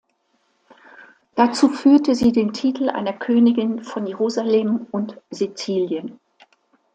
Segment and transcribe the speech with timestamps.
[1.35, 6.19] Dazu führte sie den Titel einer Königin von Jerusalem und Sizilien.